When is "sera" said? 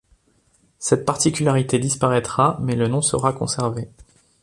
3.03-3.33